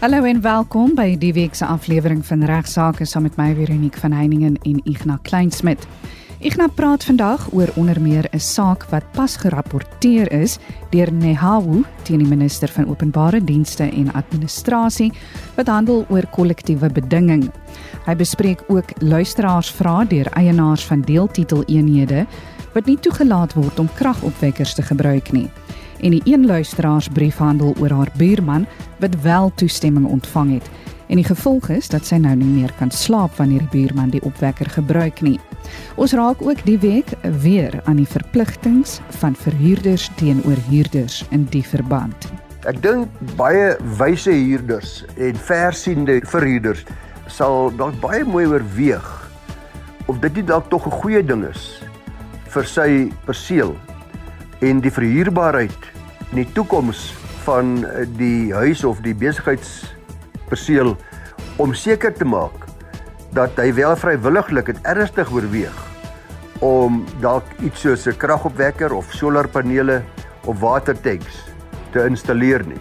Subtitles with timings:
[0.00, 4.14] Hallo en welkom by die week se aflewering van Regsake saam met my Veronique van
[4.16, 5.82] Heiningen en Ignas Kleinsmid.
[6.40, 10.58] Ignas praat vandag oor onder meer 'n saak wat pas gerapporteer is
[10.90, 15.12] deur Nehawu teen die minister van Openbare Dienste en Administrasie
[15.56, 17.50] wat handel oor kollektiewe bedinging.
[18.06, 22.26] Hy bespreek ook luisteraarsvrae deur eienaars van deeltiteleenhede
[22.72, 25.50] wat nie toegelaat word om kragopwekkers te gebruik nie
[26.02, 28.66] en die een luisteraarsbrief handel oor haar buurman
[28.98, 30.70] wat wel toestemming ontvang het
[31.10, 34.22] en die gevolg is dat sy nou nie meer kan slaap wanneer die buurman die
[34.22, 35.38] opwekker gebruik nie.
[35.98, 37.10] Ons raak ook die week
[37.42, 38.86] weer aan die verpligtinge
[39.18, 42.30] van verhuurders teenoor huurders in die verband.
[42.70, 43.10] Ek dink
[43.40, 46.84] baie wyse huurders en versiende verhuurders
[47.30, 49.08] sal dalk baie mooi oorweeg
[50.06, 51.82] of dit nie dalk tog 'n goeie ding is
[52.54, 53.74] vir sy perseel
[54.60, 55.88] en die verhuurbaarheid
[56.30, 57.10] in die toekoms
[57.46, 60.96] van eh, die huis of die besigheidsperseel
[61.60, 62.66] om seker te maak
[63.36, 65.86] dat hy wel vrywilliglik en ernstig oorweeg
[66.60, 70.02] om dalk iets soos 'n kragopwekker of solarpanele
[70.44, 71.40] of watertanks
[71.92, 72.80] te installeer nie.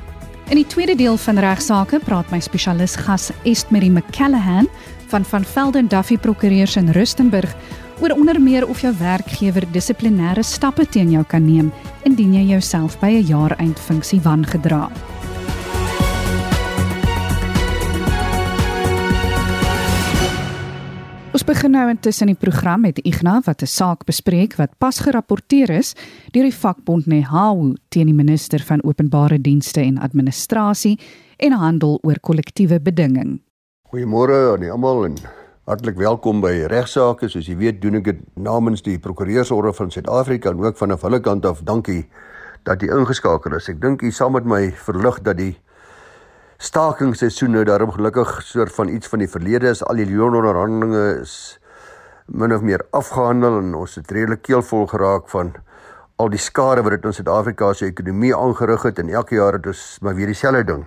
[0.49, 4.67] In die tweede deel van regsaake praat my spesialis gas Estmerie McCallahan
[5.07, 7.55] van van Velden Duffy Prokureurs in Rustenburg
[8.01, 11.71] oor onder meer of jou werkgewer dissiplinêre stappe teen jou kan neem
[12.07, 14.89] indien jy jouself by 'n jaareindfunksie wangedra.
[21.33, 25.69] Ons begin nou intussen die program met Ignas wat 'n saak bespreek wat pas gerapporteer
[25.69, 25.95] is
[26.31, 30.99] deur die vakbond Nehawu teen die minister van Openbare Dienste en Administrasie
[31.37, 33.41] en handel oor kollektiewe bedinging.
[33.91, 35.15] Goeiemôre aan almal en
[35.69, 37.27] Hartlik welkom by regsaake.
[37.29, 41.19] Soos jy weet, doen ek dit namens die Prokureursorde van Suid-Afrika en ook van hulle
[41.21, 41.59] kant af.
[41.61, 42.07] Dankie
[42.65, 43.67] dat jy ingeskakel is.
[43.69, 45.51] Ek dink jy saam met my verlig dat die
[46.57, 49.83] stakingsseisoen nou daarom gelukkig soort van iets van die verlede is.
[49.85, 51.35] Al die loononderhandelinge is
[52.25, 55.53] min of meer afgehandel en ons het redelik keelvol geraak van
[56.19, 59.67] al die skade wat dit in Suid-Afrika se ekonomie aangerig het en elke jaar het
[59.71, 60.81] ons maar weer dieselfde ding.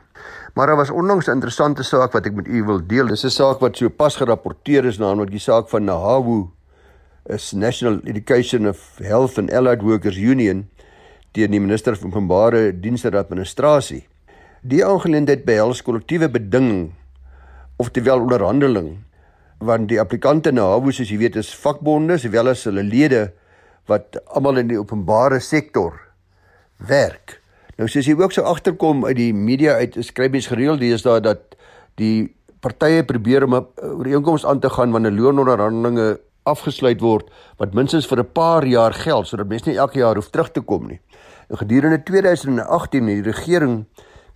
[0.52, 3.06] Maar daar was onlangs 'n interessante saak wat ek met u wil deel.
[3.06, 6.50] Dis 'n saak wat so pas gerapporteer is naamlik die saak van Nahawu
[7.26, 10.68] is National Education of Health and Allied Workers Union
[11.32, 14.06] teen die minister van openbare dienste en administrasie.
[14.62, 16.92] Die aangeleentheid behels kollektiewe bedinging
[17.76, 18.98] oftewel onderhandeling
[19.58, 23.32] want die applikante Nahawu soos jy weet is vakbonde sowel as hulle lede
[23.86, 25.98] wat almal in die openbare sektor
[26.76, 27.40] werk.
[27.78, 31.56] Nou soos jy ook sou agterkom uit die media uit skryf mens gereeld deesdae dat
[32.00, 38.06] die partye probeer om 'n ooreenkoms aan te gaan wanneer loononderhandelinge afgesluit word wat minstens
[38.06, 41.00] vir 'n paar jaar geld sodat mense nie elke jaar hoef terug te kom nie.
[41.48, 43.86] En gedurende 2018 het die regering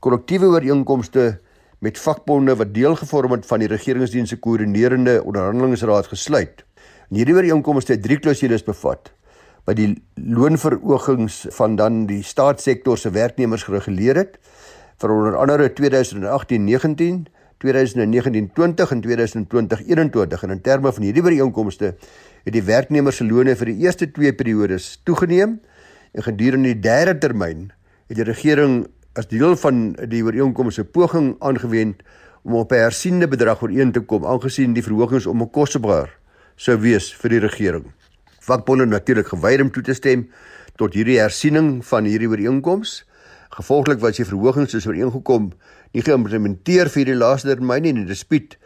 [0.01, 1.41] kollektiewe ooreenkomste
[1.79, 6.65] met vakbonde wat deel gevorm het van die regeringsdiens se koördinerende onderhandelingsraad gesluit.
[7.11, 9.13] En hierdie ooreenkomste het drie klousules bevat
[9.67, 14.37] wat die loonverhogings van dan die staatssektor se werknemers gereguleer het
[15.03, 17.27] vir onder andere 2018-19,
[17.65, 21.95] 2019-20 en 2020-21 en in terme van hierdie ooreenkomste
[22.47, 25.59] het die werknemers se lone vir die eerste twee periodes toegeneem
[26.13, 27.71] en gedurende die derde termyn
[28.07, 28.85] het die regering
[29.19, 32.05] as deel van die ooreenkomste poging aangewend
[32.45, 36.13] om op 'n hersiende bedrag ooreen te kom aangesien die verhogings onbekostigbaar
[36.57, 37.91] sou wees vir die regering
[38.47, 40.29] vakbonde natuurlik geweier om toe te stem
[40.79, 43.01] tot hierdie hersiening van hierdie ooreenkoms.
[43.57, 45.51] Gevolglik was die verhogings soos ooreengekom
[45.97, 48.57] nie geïmplementeer vir die laaste termyn nie en die dispuut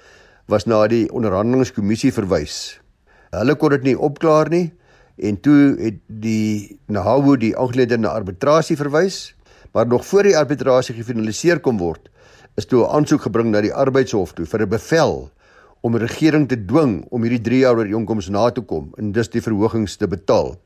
[0.51, 2.81] was na die onderhandelingskommissie verwys.
[3.31, 4.71] Hulle kon dit nie opklaar nie
[5.21, 9.35] en toe het die Nahawu die aangeleentheid na arbitrasie verwys,
[9.77, 12.09] maar nog voor die arbitrasie gefinaliseer kon word,
[12.57, 15.31] is toe 'n aansoek gebring na die arbeidshof toe vir 'n bevel
[15.81, 19.31] om die regering te dwing om hierdie 3 jaar ooreenkoms na te kom en dus
[19.33, 20.57] die verhogings te betaal.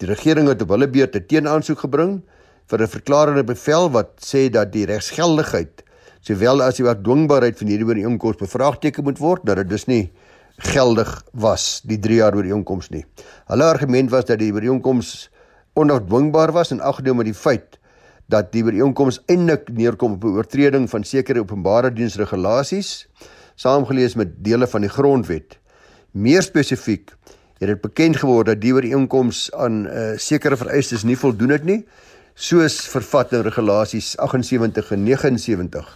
[0.00, 2.22] Die regering het op hulle beurt 'n teenaansoek gebring
[2.66, 5.82] vir 'n verklarende bevel wat sê dat die regsgeldigheid
[6.20, 10.10] sowel as die dwingbaarheid van hierdie ooreenkoms bevraagteken moet word dat dit dus nie
[10.58, 13.04] geldig was die 3 jaar ooreenkoms nie.
[13.46, 15.30] Hulle argument was dat die ooreenkoms
[15.74, 17.78] onafdwingbaar was en aggeneem met die feit
[18.28, 23.06] dat die ooreenkoms eintlik neerkom op 'n oortreding van sekere openbare diensregulasies
[23.56, 25.58] saamgelees met dele van die grondwet.
[26.12, 27.12] Meer spesifiek
[27.56, 31.50] het dit bekend geword dat die ooreenkoms aan 'n uh, eh, sekere vereistes nie voldoen
[31.50, 31.86] het nie,
[32.34, 35.88] soos vervat in regulasies 78 en 79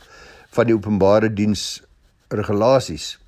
[0.51, 1.83] van die openbare diens
[2.29, 3.19] regulasies.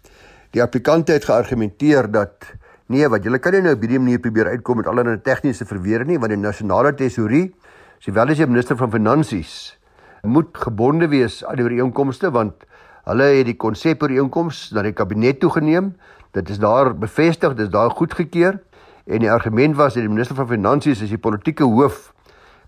[0.51, 2.49] Die applikante het geargumenteer dat
[2.87, 6.05] nee, wat julle kan nie nou op hierdie manier probeer uitkom met allerlei tegniese verweer
[6.05, 7.53] nie, want die nasionale tesourie,
[7.99, 9.79] sowel as die minister van finansies,
[10.23, 12.65] moet gebonde wees aan die ooreenkomste want
[13.03, 15.89] Hulle het die konsep ooreenkoms na die kabinet toegeneem.
[16.37, 18.61] Dit is daar bevestig, dit is daar goedgekeur
[19.11, 22.13] en die argument was dat die minister van finansies is die politieke hoof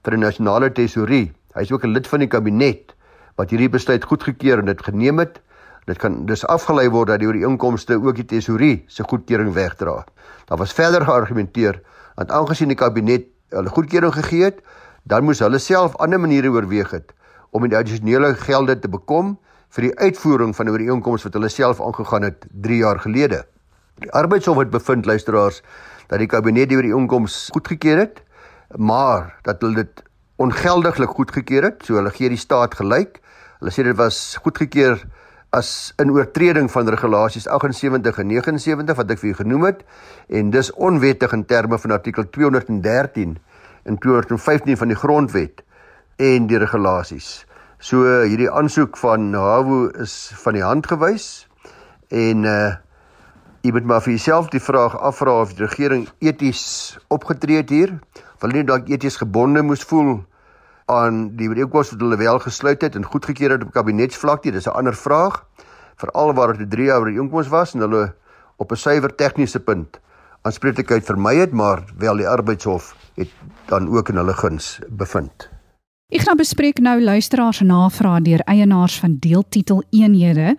[0.02, 1.28] vir die nasionale tesourie.
[1.54, 2.94] Hy is ook 'n lid van die kabinet
[3.36, 5.40] wat hierdie besluit goedgekeur en dit geneem het.
[5.86, 10.04] Dit kan dus afgelei word dat die ooreenkomste ook die tesourie se goedkeuring wegdra.
[10.46, 11.80] Daar was verder geargumenteer
[12.16, 14.60] dat aangesien die kabinet hulle goedkeuring gegee het,
[15.04, 17.14] dan moes hulle self ander maniere oorweeg het
[17.50, 19.38] om die addisionele gelde te bekom
[19.74, 23.44] vir die uitvoering van 'n ooreenkoms wat hulle self aangegaan het 3 jaar gelede.
[23.98, 25.62] Die arbeidshof het bevind luisteraars
[26.06, 28.22] dat die kabinet die ooreenkoms goedgekeur het,
[28.76, 30.02] maar dat hulle dit
[30.36, 33.20] ongeldiglik goedgekeur het, so hulle gee die staat gelyk.
[33.58, 35.02] Hulle sê dit was goedgekeur
[35.50, 39.84] as in oortreding van regulasies 78 en 79 wat ek vir u genoem het
[40.28, 43.38] en dis onwettig in terme van artikel 213
[43.84, 45.62] en 215 van die grondwet
[46.16, 47.46] en die regulasies.
[47.84, 51.44] So hierdie aansoek van Hawo is van die hand gewys
[52.08, 52.78] en uh
[53.64, 56.62] jy moet maar vir jouself die vraag afvra of die regering eties
[57.12, 57.92] opgetree het hier.
[58.40, 60.14] Wil nie dalk eties gebonde moes voel
[60.92, 64.56] aan die ooreenkoms wat hulle wel gesluit het en goedgekeur het op kabinetsvlak nie.
[64.56, 65.44] Dis 'n ander vraag.
[66.00, 68.14] Veral waar dit 'n 3 jaar ooreenkoms was en hulle
[68.56, 70.00] op 'n suiwer tegniese punt
[70.42, 73.30] aanspreeklikheid vermy het, maar wel die arbeidshof het
[73.66, 75.53] dan ook in hulle guns bevind.
[76.14, 80.52] Ek gaan bespreek nou luisteraars navrae deur eienaars van deeltitel eenhede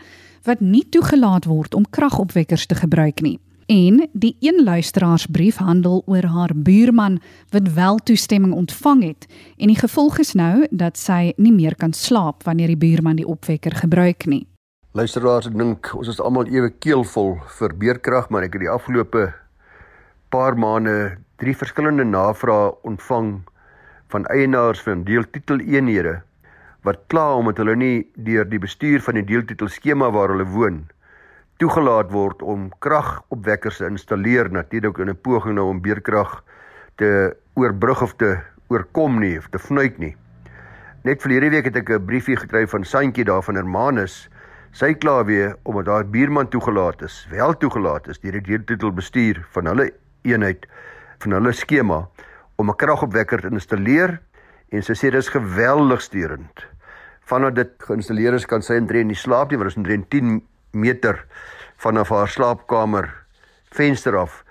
[0.43, 3.37] wat nie toegelaat word om kragopwekkers te gebruik nie.
[3.71, 7.21] En die een luisteraarsbrief handel oor haar buurman
[7.55, 11.95] wat wel toestemming ontvang het en die gevolg is nou dat sy nie meer kan
[11.95, 14.43] slaap wanneer die buurman die opwekker gebruik nie.
[14.91, 19.29] Luisteraars, ek dink ons is almal ewe keelvol vir beerkrag, maar ek het die afgelope
[20.35, 23.37] paar maande drie verskillende navrae ontvang
[24.15, 26.21] van eienaars van deeltitel eenhede
[26.88, 27.95] wat kla omdat hulle nie
[28.27, 30.85] deur die bestuur van die deeltitel skema waar hulle woon
[31.59, 36.44] toegelaat word om kragopwekkers te installeer natuurlik in 'n poging nou om beerkrag
[36.95, 40.15] te oorbrug of te oorkom nie of te vnuit nie.
[41.03, 44.29] Net verlede week het ek 'n briefie gekry van Santjie daar van Hermanus.
[44.71, 49.45] Sy kla weer omdat haar buurman toegelaat is, wel toegelaat is deur die deeltitel bestuur
[49.51, 50.67] van hulle eenheid
[51.19, 52.07] van hulle skema
[52.55, 54.19] om 'n kragopwekker te installeer
[54.69, 56.65] en sy sê dis geweldig sturend.
[57.25, 60.09] Vandat dit geïnstalleer is, kan sy intree in die slaap nie, want dit is omtrent
[60.09, 60.41] 10
[60.71, 61.25] meter
[61.77, 63.09] vanaf haar slaapkamer
[63.75, 64.43] venster af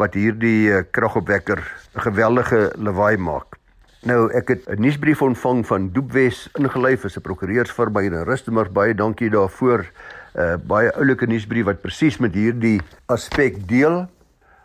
[0.00, 1.60] wat hierdie eh, kragopwekker
[1.94, 3.58] 'n geweldige lawaai maak.
[4.02, 8.94] Nou ek het 'n nuusbrief ontvang van Doepwes ingelyf as 'n prokureursfirma in Rustenburg baie
[8.94, 9.78] dankie daarvoor.
[9.80, 14.08] 'n uh, eh, Baie oulike nuusbrief wat presies met hierdie aspek deel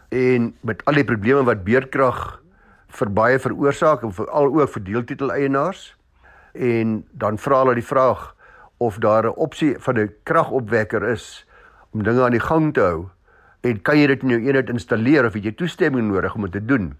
[0.09, 2.44] en met al die probleme wat beerdkrag
[2.95, 5.95] vir baie veroorsaak en veral ook vir deeltitel eienaars.
[6.53, 8.35] En dan vra hulle die vraag
[8.77, 11.47] of daar 'n opsie van 'n kragopwekker is
[11.91, 13.09] om dinge aan die gang te hou
[13.61, 16.51] en kan jy dit in jou eenheid installeer of het jy toestemming nodig om dit
[16.51, 16.97] te doen?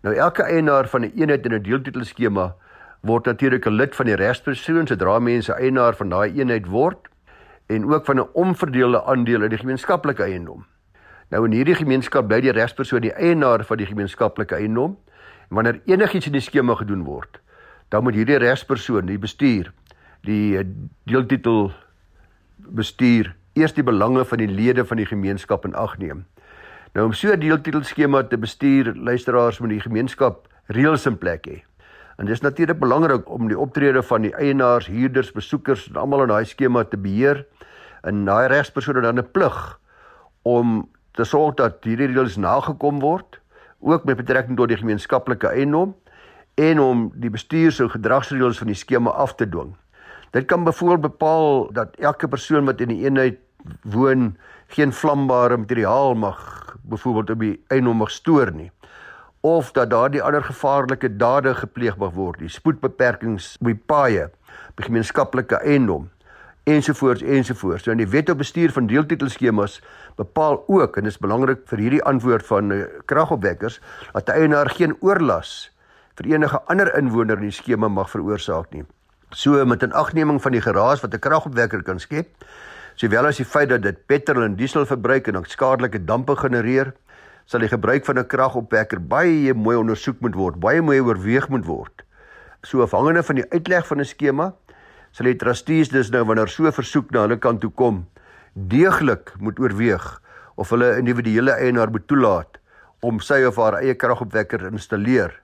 [0.00, 2.54] Nou elke eienaar van 'n eenheid in 'n deeltitel skema
[3.02, 7.08] word natuurlik 'n lid van die regspersoon sodra mense eienaar van daai eenheid word
[7.66, 10.64] en ook van 'n omverdeelde aandeel in die gemeenskaplike eiendom.
[11.28, 14.96] Nou in hierdie gemeenskap bly die regspersoon die eienaar van die gemeenskaplike eiendom
[15.48, 17.40] wanneer enigiets in die skema gedoen word,
[17.88, 19.72] dan moet hierdie regspersoon, die bestuur,
[20.26, 20.64] die eh,
[21.04, 21.70] deeltitel
[22.56, 26.26] bestuur eers die belange van die lede van die gemeenskap in ag neem.
[26.94, 31.46] Nou om so 'n deeltitel skema te bestuur, luisteraars moet die gemeenskap reëls in plek
[31.46, 31.62] hê.
[32.18, 36.28] En dis natuurlik belangrik om die optrede van die eienaars, huurders, besoekers en almal in
[36.28, 37.44] daai skema te beheer.
[38.02, 39.78] En daai regspersone dan 'n plig
[40.42, 43.40] om te sorg dat hierdie reëls nagekom word
[43.86, 45.94] ook met betrekking tot die gemeenskaplike eiendom
[46.54, 49.74] en om die bestuur se gedragsreëls van die skema af te dwing.
[50.34, 53.38] Dit kan byvoorbeeld bepaal dat elke persoon wat in die eenheid
[53.82, 54.36] woon
[54.74, 56.38] geen vlambare materiaal mag
[56.82, 58.70] byvoorbeeld op die eiendom mag stoor nie
[59.46, 64.26] of dat daardie ander gevaarlike dade gepleeg mag word, die spoedbeperkings op die paaie,
[64.74, 66.08] by gemeenskaplike eiendom
[66.66, 67.84] ensovoorts ensovoorts.
[67.86, 69.78] So in die wet op bestuur van deeltitelskemas
[70.16, 73.80] bepaal ook en dit is belangrik vir hierdie antwoord van uh, kragopwekkers
[74.12, 75.70] dat 'n eienaar geen oorlas
[76.16, 78.84] vir enige ander inwoner in die skema mag veroorsaak nie.
[79.30, 82.28] So met 'n agneming van die geraas wat 'n kragopwekker kan skep,
[82.94, 86.94] sowel as die feit dat dit petrol en diesel verbruik en skadelike dampe genereer,
[87.44, 91.64] sal die gebruik van 'n kragopwekker baie mooi ondersoek moet word, baie mooi oorweeg moet
[91.64, 92.02] word.
[92.62, 94.54] So afhangende van die uitleg van 'n skema
[95.12, 98.06] sal die trustees dus nou wanneer so versoek na hulle kant toe kom,
[98.56, 100.04] deeglik moet oorweeg
[100.56, 102.56] of hulle individuele eienaar moet toelaat
[103.04, 105.34] om sy of haar eie kragopwekker te installeer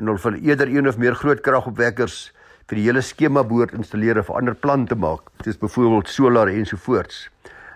[0.00, 2.32] en of hulle eerder een of meer groot kragopwekkers
[2.70, 5.20] vir die hele skema behoort installeer of 'n ander plan te maak.
[5.44, 7.28] Is byvoorbeeld solar ensovoorts.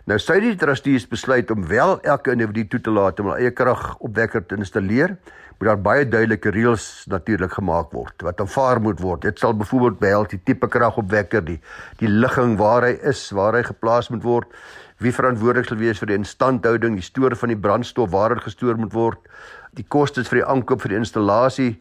[0.06, 3.50] Nou sou die trustees besluit om wel elke individu toe te laat om 'n eie
[3.50, 5.16] kragopwekker te installeer,
[5.58, 9.22] moet daar baie duidelike reëls natuurlik gemaak word wat aanvaar moet word.
[9.26, 11.58] Dit sal byvoorbeeld behels die tipe kragopwekker, die
[11.98, 14.46] die ligging waar hy is, waar hy geplaas moet word,
[15.02, 18.78] wie verantwoordelik sal wees vir die instandhouding, die stoor van die brandstof waar dit gestoor
[18.78, 19.18] moet word,
[19.74, 21.72] die kostes vir die aankoop vir die installasie,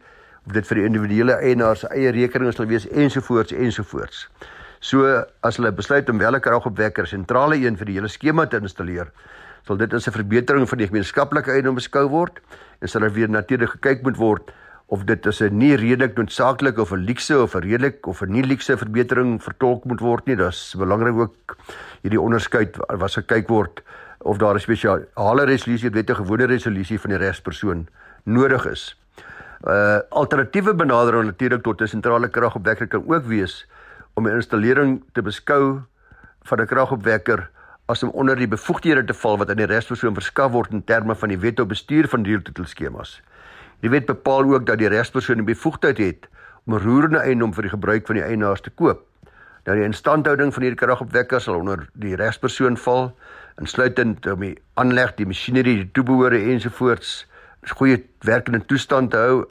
[0.46, 4.26] of dit vir die individuele eienaar se eie rekening sal wees ensovoorts ensovoorts.
[4.80, 5.06] So
[5.42, 9.10] as hulle besluit om wel 'n kragopwekker sentrale een vir die hele skema te installeer,
[9.68, 12.40] sal dit as 'n verbetering van die gemeenskaplike eiendom beskou word
[12.80, 14.50] en sal daar weer natuurlik gekyk moet word
[14.88, 18.32] of dit as 'n nie redelik noodsaaklik of 'n luukse of 'n redelik of 'n
[18.32, 20.36] nie luukse verbetering vertolk moet word nie.
[20.36, 21.56] Dis belangrik ook
[22.02, 23.82] hierdie onderskeid was gekyk word
[24.20, 27.88] of daar 'n spesiale resolusie, weet 'n gewone resolusie van die regspersoon
[28.24, 28.96] nodig is.
[29.66, 33.66] 'n uh, Alternatiewe benadering natuurlik tot 'n sentrale kragopwekker kan ook wees
[34.14, 35.82] om 'n installering te beskou
[36.42, 37.50] van 'n kragopwekker
[37.88, 41.14] as om onder die bevoegdhede te val wat aan die regspersoon verskaf word in terme
[41.16, 43.18] van die wet op bestuur van deeltitelskemas.
[43.80, 46.28] Die wet bepaal ook dat die regspersoon die bevoegdheid het
[46.66, 49.06] om roerende eiendom vir die gebruik van die eienaars te koop.
[49.64, 53.10] Nou die instandhouding van hierdie kragopwekker sal onder die regspersoon val
[53.58, 57.22] insluitend om die aanleg, die masjinerie, die toebehore ensovoorts
[57.64, 59.42] in goeie werkende toestand te hou.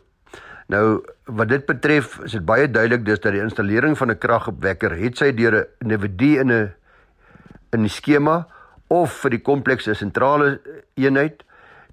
[0.71, 4.93] Nou wat dit betref, is dit baie duidelik dus dat die installering van 'n kragopwekker
[4.95, 6.73] het sy deur 'n individu in 'n
[7.75, 8.47] in die skema
[8.87, 10.59] of vir die komplekse sentrale
[10.95, 11.43] eenheid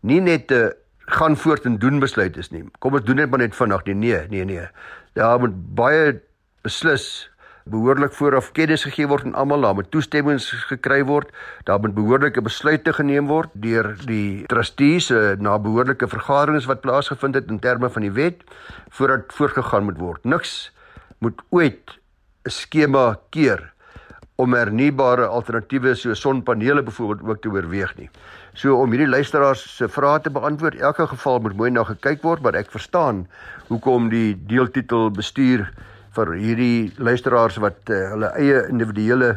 [0.03, 0.73] nie net 'n
[1.07, 2.65] gaan voort en doen besluit is nie.
[2.79, 3.85] Kom ons doen dit maar net vinnig.
[3.85, 4.69] Nee, nee, nee, nee.
[5.13, 6.21] Daar moet baie
[6.63, 7.31] beslis
[7.65, 11.31] behoorlik vooraf kennis gegee word aan almal, daar moet toestemmings gekry word,
[11.65, 17.35] daar moet behoorlike besluite geneem word deur die trustees uh, na behoorlike vergaderings wat plaasgevind
[17.35, 18.45] het in terme van die wet
[18.91, 20.25] voordat voorgegaan moet word.
[20.25, 20.73] Niks
[21.25, 21.97] moet ooit
[22.45, 23.73] 'n skema keer
[24.37, 28.09] om hernubare alternatiewe so sonpanele byvoorbeeld ook te oorweeg nie.
[28.55, 32.43] So om hierdie luisteraars se vrae te beantwoord, elke geval moet mooi na gekyk word,
[32.43, 33.25] maar ek verstaan
[33.71, 35.69] hoekom die deeltitel bestuur
[36.15, 39.37] vir hierdie luisteraars wat uh, hulle eie individuele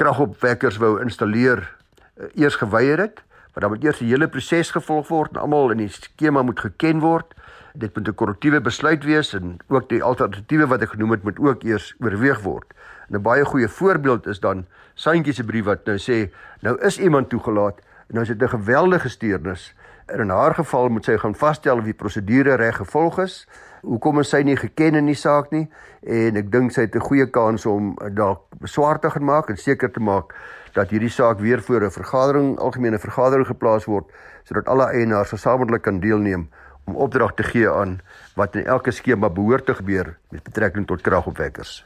[0.00, 5.08] kragopwekkers wou installeer uh, eers geweier het, want dan moet eers die hele proses gevolg
[5.12, 7.32] word en almal in die skema moet geken word.
[7.74, 11.38] Dit moet 'n korrektiewe besluit wees en ook die alternatiewe wat ek genoem het moet
[11.38, 12.74] ook eers oorweeg word.
[13.08, 16.98] En 'n baie goeie voorbeeld is dan Santjie se brief wat nou sê, nou is
[16.98, 19.74] iemand toegelaat en nou is dit 'n geweldige steurnis.
[20.06, 23.46] In haar geval moet sy gaan vasstel of die prosedure reg gevolg is
[23.82, 25.66] hoekom is sy nie geken in die saak nie
[26.08, 29.56] en ek dink sy het 'n goeie kans om dalk beswaar te gaan maak en
[29.56, 30.34] seker te maak
[30.74, 34.06] dat hierdie saak weer voor 'n vergadering algemene vergadering geplaas word
[34.44, 36.48] sodat alle eienaars gesamentlik kan deelneem
[36.88, 37.98] om opdrag te gee aan
[38.38, 41.84] wat in elke skema behoort te gebeur met betrekking tot kragopwekkers.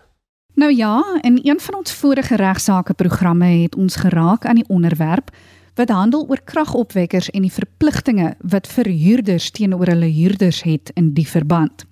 [0.54, 5.30] Nou ja, in een van ons vorige regsaake programme het ons geraak aan die onderwerp
[5.74, 11.26] wat handel oor kragopwekkers en die verpligtinge wat verhuurders teenoor hulle huurders het in die
[11.28, 11.86] verband.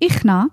[0.00, 0.48] Igna,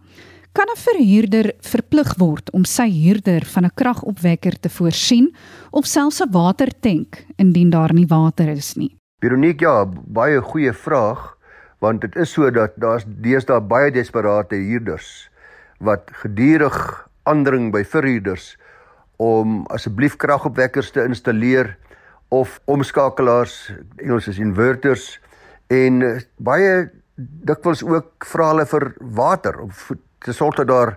[0.52, 5.36] kan 'n verhuurder verplig word om sy huurder van 'n kragopwekker te voorsien
[5.72, 8.96] of selfs 'n watertank indien daar nie water is nie?
[9.20, 11.39] Veronique, ja, baie goeie vraag
[11.80, 15.30] want dit is so dat daar's deesdae baie desperate huurders
[15.80, 16.78] wat gedurig
[17.30, 18.58] aandring by verhuurders
[19.20, 21.76] om asseblief kragopwekkers te installeer
[22.30, 25.18] of omskakelaars, Engels is inverters
[25.74, 28.86] en uh, baie dikwels ook vra hulle vir
[29.18, 29.90] water of
[30.24, 30.94] te sorg dat daar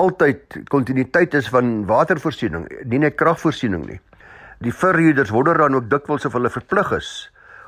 [0.00, 4.00] altyd kontinuïteit is van watervoorsiening, nie net kragvoorsiening nie.
[4.64, 7.12] Die verhuurders wonder dan ook dikwels of hulle verplig is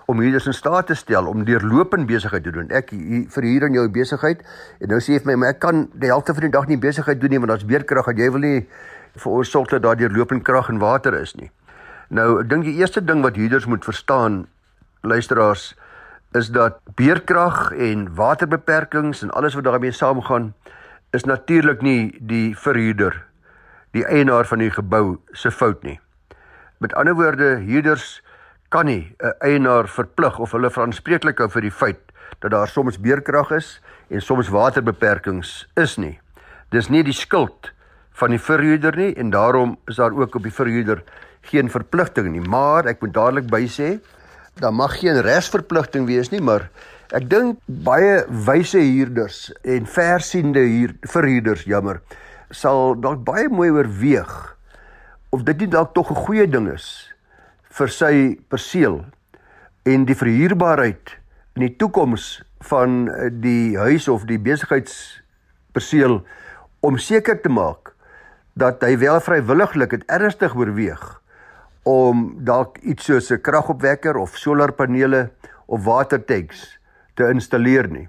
[0.06, 2.68] om huurders in staat te stel om deurlopend besigheid te doen.
[2.68, 2.90] Ek
[3.32, 4.42] verhuur aan jou besigheid
[4.80, 6.80] en nou sê jy vir my, maar ek kan die helfte van die dag nie
[6.80, 8.58] besigheid doen nie want daar's beerkrag en jy wil nie
[9.16, 11.50] veroorsaak dat daar deurlopend krag en water is nie.
[12.12, 14.44] Nou, ek dink die eerste ding wat huurders moet verstaan,
[15.06, 15.73] luisteraars,
[16.34, 20.52] is dat beerkrag en waterbeperkings en alles wat daarmee saamgaan,
[21.14, 23.23] is natuurlik nie die verhuurder,
[23.94, 26.00] die eienaar van die gebou se fout nie.
[26.82, 28.18] Met ander woorde, huurders
[28.75, 32.00] kan nie 'n eienaar verplig of hulle verantwoordelik hou vir die feit
[32.43, 36.19] dat daar soms beerkrag is en soms waterbeperkings is nie.
[36.71, 37.71] Dis nie die skuld
[38.19, 41.02] van die verhuurder nie en daarom is daar ook op die verhuurder
[41.43, 44.00] geen verpligting nie, maar ek moet dadelik by sê,
[44.59, 46.69] daar mag geen resverpligting wees nie, maar
[47.12, 52.00] ek dink baie wyse huurders en versiende huur verhuurders, jammer,
[52.50, 54.57] sal dalk baie mooi oorweeg
[55.31, 57.13] of dit nie dalk tog 'n goeie ding is
[57.75, 58.14] vir sy
[58.49, 59.00] perseel
[59.85, 61.16] en die verhuurbaarheid
[61.57, 63.09] in die toekoms van
[63.43, 66.21] die huis of die besigheidsperseel
[66.87, 67.93] om seker te maak
[68.54, 71.02] dat hy wel vrywilliglik dit ernstig oorweeg
[71.85, 75.31] om dalk iets soos 'n kragopwekker of solarpanele
[75.66, 76.78] of watertanks
[77.14, 78.09] te installeer nie.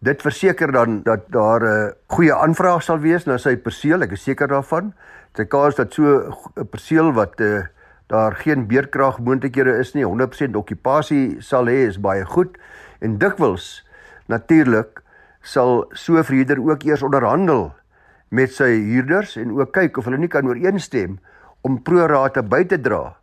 [0.00, 4.22] Dit verseker dan dat daar 'n goeie aanvraag sal wees na sy perseel, ek is
[4.22, 4.92] seker daarvan.
[5.36, 7.66] Sy kans dat so 'n perseel wat uh,
[8.06, 12.58] daar geen beerkrag moontlikhede is nie, 100% okupasie sal hê is baie goed
[13.00, 13.84] en dikwels
[14.28, 15.00] natuurlik
[15.42, 17.72] sal so 'n verhuurder ook eers onderhandel
[18.28, 21.18] met sy huurders en ook kyk of hulle nie kan ooreenstem
[21.62, 23.16] om pro-rata by te dra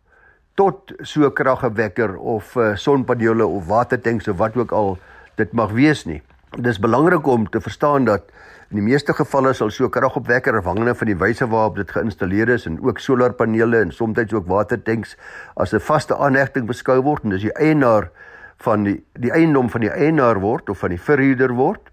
[0.54, 4.98] tot so 'n kragwekker of uh, sonpanele of watertanks of wat ook al
[5.36, 6.22] dit mag wees nie.
[6.60, 8.26] Dis belangrik om te verstaan dat
[8.68, 12.66] in die meeste gevalle sal so kragopwekker afhangende van die wyse waarop dit geïnstalleer is
[12.68, 15.16] en ook solarpanele en soms ook watertanks
[15.56, 18.10] as 'n vaste aanhegting beskou word en dis die eienaar
[18.58, 21.90] van die die eiendom van die eienaar word of van die verhuurder word.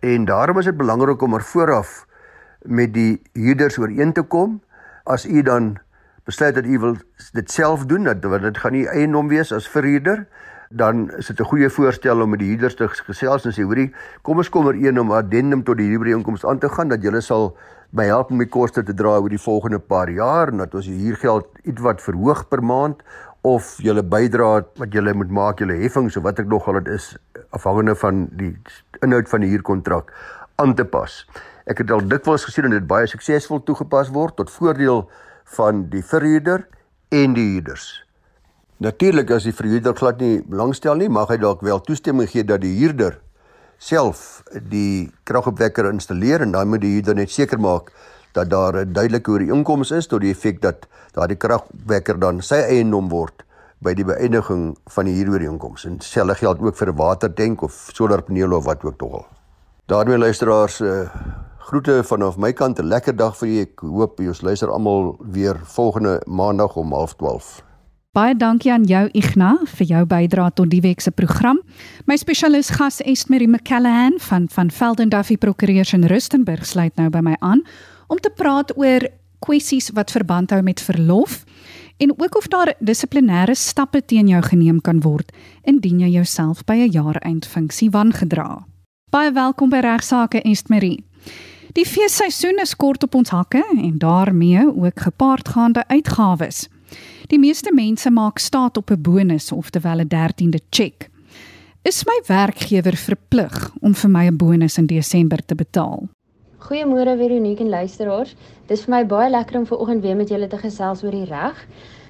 [0.00, 2.06] En daarom is dit belangrik om er vooraf
[2.62, 4.62] met die huurders ooreen te kom
[5.04, 5.78] as u dan
[6.24, 6.96] besluit dat u wil
[7.32, 10.26] dit self doen dat want dit gaan nie eiendom wees as verhuurder
[10.70, 13.94] dan is dit 'n goeie voorstel om met die huurders te gesels en sê hoorie
[14.22, 17.20] kom ons kom ooreen om 'n addendum tot die huurooreenkoms aan te gaan dat julle
[17.20, 17.56] sal
[17.90, 20.86] my help om die koste te dra oor die volgende paar jaar en dat ons
[20.86, 23.02] die huurgeld ietwat verhoog per maand
[23.46, 26.88] of julle bydra wat julle moet maak julle heffings of wat ek nog al dit
[26.88, 27.16] is
[27.50, 28.56] afhangende van die
[29.02, 30.12] inhoud van die huurkontrak
[30.56, 31.26] aan te pas.
[31.66, 35.06] Ek het al dikwels gesien dat dit baie suksesvol toegepas word tot voordeel
[35.56, 36.66] van die verhuurder
[37.08, 38.05] en die huurders.
[38.76, 42.60] Natuurlik as die verhuurder glad nie belangstel nie, mag hy dalk wel toestemming gee dat
[42.60, 43.14] die huurder
[43.80, 47.88] self die kragopwekker installeer en dan moet die huurder net seker maak
[48.36, 53.08] dat daar 'n duidelike ooreenkoms is tot die effek dat daardie kragwekker dan sy eiendom
[53.08, 53.44] word
[53.80, 55.84] by die beëindiging van die huurooreenkoms.
[55.84, 59.26] En selfs geld ook vir 'n watertank of solarpanele of wat ook al.
[59.86, 61.08] Daarmee luisteraars uh,
[61.58, 63.62] Groete vanaf my kant 'n lekker dag vir julle.
[63.62, 67.65] Ek hoop julle luister almal weer volgende maandag om 12:30.
[68.16, 71.58] Baie dankie aan jou Igna vir jou bydrae tot die week se program.
[72.08, 77.20] My spesialis gas Estmarie McCallahan van van Velden Duffy Prokureurs in Rustenburg sluit nou by
[77.20, 77.60] my aan
[78.08, 79.04] om te praat oor
[79.44, 81.42] kwessies wat verband hou met verlof
[82.00, 85.28] en ook of daar dissiplinêre stappe teen jou geneem kan word
[85.68, 88.64] indien jy jouself by 'n jaareindfunksie wangedra.
[89.10, 91.04] Baie welkom by Regsake Estmarie.
[91.72, 96.68] Die feesseisoen is kort op ons hakke en daarmee ook gepaardgaande uitgawes.
[97.26, 101.08] Die meeste mense maak staat op 'n bonus of terwyl 'n 13de cheque.
[101.82, 106.08] Is my werkgewer verplig om vir my 'n bonus in Desember te betaal?
[106.58, 108.34] Goeiemôre Veronique en luisteraars.
[108.66, 111.24] Dis vir my baie lekker om ver oggend weer met julle te gesels oor die
[111.24, 111.66] reg.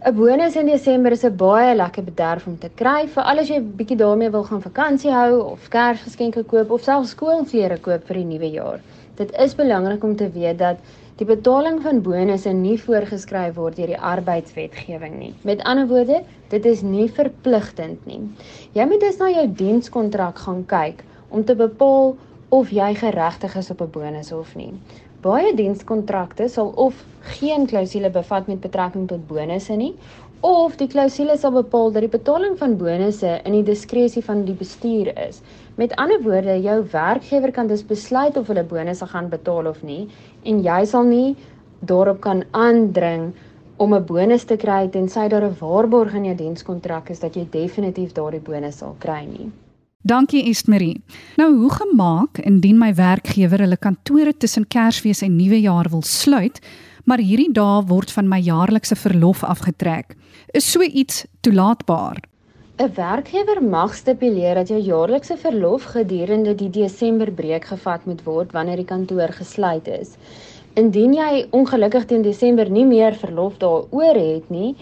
[0.06, 3.60] 'n Bonus in Desember is 'n baie lekker bederf om te kry, veral as jy
[3.60, 8.24] bietjie daarmee wil gaan vakansie hou of Kersgeskenke koop of selfs skoolklere koop vir die
[8.24, 8.80] nuwe jaar.
[9.16, 10.76] Dit is belangrik om te weet dat
[11.16, 15.32] die betaling van bonusse nie voorgeskryf word deur die arbeidswetgewing nie.
[15.48, 16.20] Met ander woorde,
[16.52, 18.20] dit is nie verpligtend nie.
[18.76, 21.00] Jy moet dus na jou dienskontrak gaan kyk
[21.32, 22.16] om te bepaal
[22.54, 24.72] of jy geregtig is op 'n bonus of nie.
[25.24, 29.94] Baie dienskontrakte sal of geen klousule bevat met betrekking tot bonusse nie
[30.46, 34.54] of die klousule sal bepaal dat die betaling van bonusse in die diskresie van die
[34.54, 35.40] bestuur is.
[35.74, 40.06] Met ander woorde, jou werkgewer kan dus besluit of hulle bonusse gaan betaal of nie
[40.44, 41.34] en jy sal nie
[41.90, 43.32] daarop kan aandring
[43.76, 47.46] om 'n bonus te kry tensy daar 'n waarborg in jou dienskontrak is dat jy
[47.50, 49.50] definitief daardie bonus sal kry nie.
[50.02, 51.02] Dankie Estmarie.
[51.36, 56.60] Nou hoe gemaak indien my werkgewer hulle kantore tussen Kersfees en Nuwejaar wil sluit,
[57.06, 60.16] maar hierdie dae word van my jaarlikse verlof afgetrek?
[60.54, 62.18] Is so iets toelaatbaar?
[62.78, 68.52] 'n Werkgewer mag stipuleer dat jou jaarlikse verlof gedurende die Desember breek gevat moet word
[68.52, 70.16] wanneer die kantoor gesluit is.
[70.74, 74.74] Indien jy ongelukkig teen Desember nie meer verlof daaroor het nie,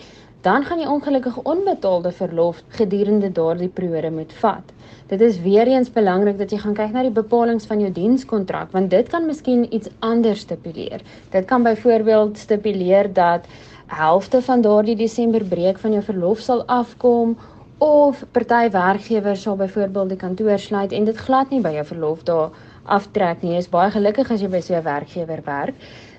[0.44, 4.72] dan gaan jy ongelukkig onbetaalde verlof gedurende daardie periode moet vat.
[5.08, 8.74] Dit is weer eens belangrik dat jy gaan kyk na die bepalinge van jou dienskontrak
[8.76, 11.00] want dit kan miskien iets anders stipuleer.
[11.32, 13.48] Dit kan byvoorbeeld stipuleer dat
[13.86, 17.36] helfte van daardie Desember breek van jou verlof sal afkom
[17.78, 22.24] of party werkgewers sal byvoorbeeld die kantoor sluit en dit glad nie by jou verlof
[22.28, 22.52] daar
[22.84, 23.54] aftrek nie.
[23.56, 25.74] Jy is baie gelukkig as jy by so 'n werkgewer werk.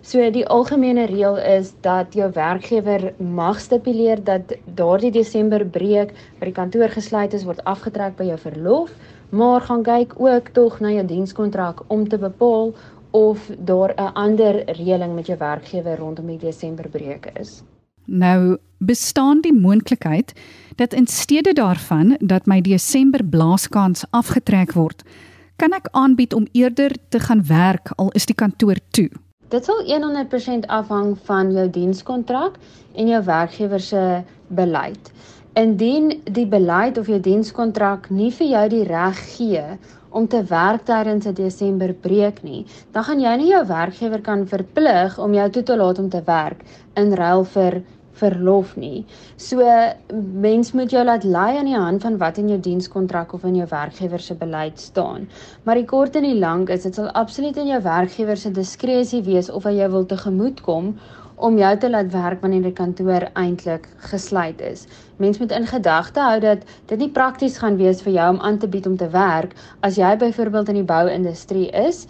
[0.05, 6.51] So die algemene reël is dat jou werkgewer mag stipuleer dat daardie Desember breek by
[6.51, 8.91] die kantoor gesluit is word afgetrek by jou verlof,
[9.33, 12.75] maar gaan kyk ook tog na jou dienskontrak om te bepaal
[13.17, 17.63] of daar 'n ander reëling met jou werkgewer rondom die Desember breek is.
[18.05, 20.33] Nou bestaan die moontlikheid
[20.75, 25.03] dat in steede daarvan dat my Desember blaaskans afgetrek word,
[25.55, 29.09] kan ek aanbied om eerder te gaan werk al is die kantoor toe.
[29.55, 32.57] Dit sal 100% afhang van jou dienskontrak
[32.99, 34.01] en jou werkgewer se
[34.57, 35.11] beleid.
[35.55, 39.63] Indien die beleid of jou dienskontrak nie vir jou die reg gee
[40.11, 44.45] om te werk tydens 'n Desember breek nie, dan gaan jy nie jou werkgewer kan
[44.45, 46.65] verplig om jou toe te laat om te werk
[46.95, 47.83] in ruil vir
[48.19, 49.05] verlof nie.
[49.37, 49.63] So
[50.45, 53.59] mens moet jou laat lei aan die hand van wat in jou dienskontrak of in
[53.59, 55.27] jou werkgewer se beleid staan.
[55.63, 59.23] Maar die kort en die lank is dit sal absoluut in jou werkgewer se diskresie
[59.23, 60.95] wees of hy jou wil tegemoetkom
[61.35, 64.85] om jou te laat werk wanneer die kantoor eintlik gesluit is.
[65.19, 68.59] Mens moet in gedagte hou dat dit nie prakties gaan wees vir jou om aan
[68.61, 72.05] te bied om te werk as jy byvoorbeeld in die bou-industrie is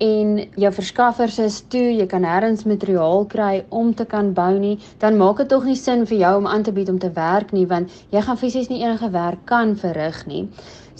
[0.00, 4.78] en jou verskaffers is toe, jy kan nêrens materiaal kry om te kan bou nie,
[5.02, 7.52] dan maak dit tog nie sin vir jou om aan te bied om te werk
[7.52, 10.46] nie want jy gaan fisies nie enige werk kan verrig nie.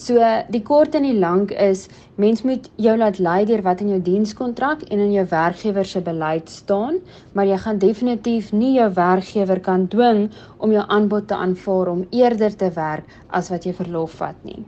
[0.01, 1.87] So die kort en die lank is
[2.21, 6.01] mens moet jou laat lei deur wat in jou dienskontrak en in jou werkgewer se
[6.05, 7.01] beleid staan,
[7.33, 12.07] maar jy gaan definitief nie jou werkgewer kan dwing om jou aanbod te aanvaar om
[12.17, 14.65] eerder te werk as wat jy verlof vat nie.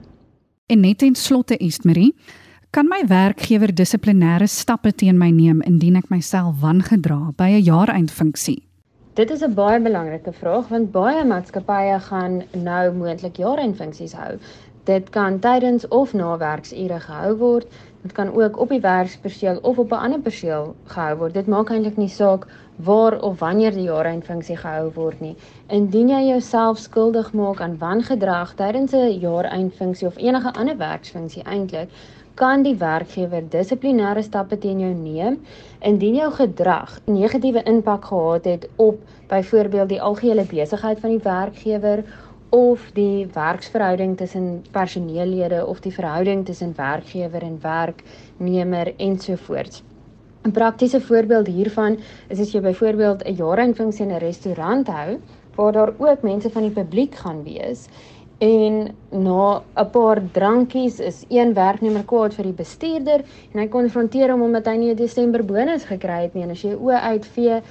[0.69, 2.13] En net ten slotte Eastmarie,
[2.73, 8.63] Kan my werkgewer dissiplinêre stappe teen my neem indien ek myself wangedra by 'n jaareindfunksie?
[9.19, 14.39] Dit is 'n baie belangrike vraag want baie maatskappye gaan nou moontlik jaareindfunksies hou.
[14.85, 17.67] Dit kan tydens of na werksure gehou word.
[18.01, 21.33] Dit kan ook op die werksperseel of op 'n ander perseel gehou word.
[21.33, 25.35] Dit maak eintlik nie saak waar of wanneer die jaareindfunksie gehou word nie.
[25.69, 31.89] Indien jy jouself skuldig maak aan wangedrag tydens 'n jaareindfunksie of enige ander werksfunksie eintlik,
[32.39, 35.39] kan die werkgewer dissiplinêre stappe teen jou neem
[35.79, 42.03] indien jou gedrag negatiewe impak gehad het op byvoorbeeld die algehele besigheid van die werkgewer
[42.53, 49.83] of die werksverhouding tussen personeellede of die verhouding tussen werkgewer en werknemer ensovoorts.
[50.43, 55.19] 'n Praktiese voorbeeld hiervan is as jy byvoorbeeld 'n jaareinfunksie in 'n restaurant hou
[55.55, 57.87] waar daar ook mense van die publiek gaan wees
[58.43, 64.31] En na 'n paar drankies is een werknemer kwaad vir die bestuurder en hy konfronteer
[64.33, 66.43] hom omdat hy nie 'n Desember bonus gekry het nie.
[66.43, 67.61] En as jy oë uitvee,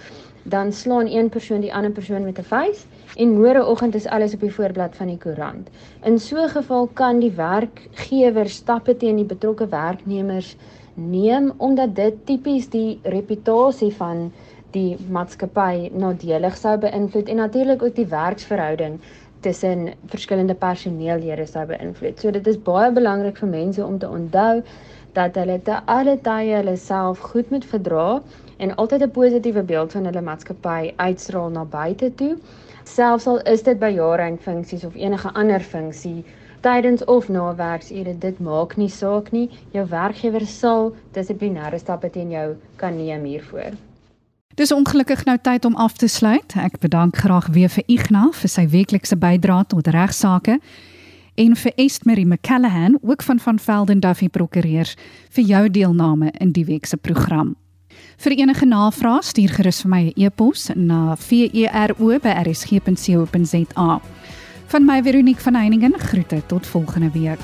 [0.43, 4.41] dan slaan een persoon die ander persoon met 'n vuis en môreoggend is alles op
[4.41, 5.69] die voorblad van die koerant.
[6.05, 10.57] In so 'n geval kan die werkgewer stappe teen die betrokke werknemers
[10.95, 14.33] neem omdat dit tipies die reputasie van
[14.71, 19.01] die maatskappy nadelig sou beïnvloed en natuurlik ook die werksverhouding
[19.43, 22.21] tussen verskillende personeellede sou beïnvloed.
[22.21, 24.63] So dit is baie belangrik vir mense om te onthou
[25.19, 28.23] dat hulle te alle tye hulle self goed moet verdra
[28.59, 32.37] en altyd 'n positiewe beeld van hulle maatskappy uitstraal na buite toe.
[32.85, 36.25] Selfs al is dit by jaareindfunksies of enige ander funksie
[36.63, 39.49] tydens of na werksure, dit maak nie saak nie.
[39.73, 43.75] Jou werkgewer sal dissiplinêre stappe teen jou kan neem hiervoor.
[44.55, 46.53] Dis ongelukkig nou tyd om af te sluit.
[46.61, 50.61] Ek bedank graag weer vir Ignas vir sy weeklikse bydrae tot regsaake
[51.41, 54.97] en vir Estmarie McCallahan ook van van Velden Duffy Prokureurs
[55.33, 57.57] vir jou deelname in die week se program.
[58.21, 64.01] Vir enige navrae stuur gerus vir my 'n e e-pos na vero@rsg.co.za.
[64.67, 67.41] Van my Veronique van Heiningen groete tot volgende week.